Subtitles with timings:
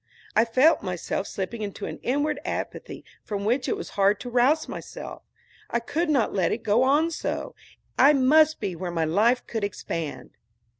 [0.35, 4.67] I felt myself slipping into an inward apathy from which it was hard to rouse
[4.67, 5.21] myself.
[5.69, 7.53] I could not let it go on so.
[7.99, 10.31] I must be where my life could expand.